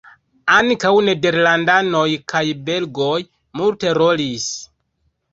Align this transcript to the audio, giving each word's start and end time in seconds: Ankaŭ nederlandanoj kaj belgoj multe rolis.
Ankaŭ 0.59 0.91
nederlandanoj 1.09 2.05
kaj 2.33 2.41
belgoj 2.69 3.19
multe 3.61 3.93
rolis. 3.99 4.49